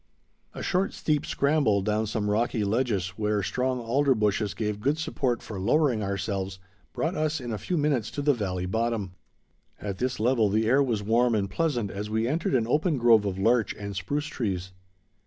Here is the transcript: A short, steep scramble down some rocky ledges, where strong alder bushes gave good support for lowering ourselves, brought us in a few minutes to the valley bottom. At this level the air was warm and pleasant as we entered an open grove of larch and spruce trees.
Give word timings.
A 0.55 0.63
short, 0.63 0.93
steep 0.93 1.27
scramble 1.27 1.83
down 1.83 2.07
some 2.07 2.27
rocky 2.27 2.63
ledges, 2.63 3.09
where 3.17 3.43
strong 3.43 3.79
alder 3.79 4.15
bushes 4.15 4.55
gave 4.55 4.79
good 4.79 4.97
support 4.97 5.43
for 5.43 5.59
lowering 5.59 6.01
ourselves, 6.01 6.57
brought 6.91 7.13
us 7.13 7.39
in 7.39 7.51
a 7.51 7.59
few 7.59 7.77
minutes 7.77 8.09
to 8.17 8.23
the 8.23 8.33
valley 8.33 8.65
bottom. 8.65 9.11
At 9.79 9.99
this 9.99 10.19
level 10.19 10.49
the 10.49 10.65
air 10.65 10.81
was 10.81 11.03
warm 11.03 11.35
and 11.35 11.47
pleasant 11.47 11.91
as 11.91 12.09
we 12.09 12.27
entered 12.27 12.55
an 12.55 12.65
open 12.65 12.97
grove 12.97 13.25
of 13.25 13.37
larch 13.37 13.75
and 13.75 13.95
spruce 13.95 14.25
trees. 14.25 14.71